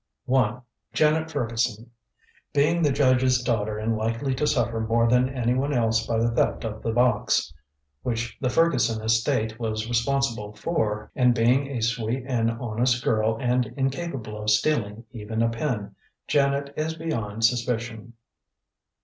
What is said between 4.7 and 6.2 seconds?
more than anyone else by